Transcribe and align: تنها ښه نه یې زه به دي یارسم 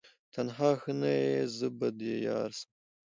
تنها 0.33 0.69
ښه 0.81 0.91
نه 1.01 1.11
یې 1.23 1.37
زه 1.57 1.67
به 1.77 1.87
دي 1.97 2.11
یارسم 2.27 2.69